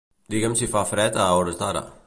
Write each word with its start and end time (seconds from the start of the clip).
Digue'm 0.35 0.55
si 0.61 0.69
fa 0.71 0.83
fred 0.93 1.21
a 1.27 1.29
hores 1.41 1.61
d'ara. 1.63 1.89